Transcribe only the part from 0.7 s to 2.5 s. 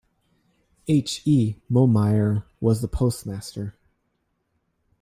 H. E. Momyre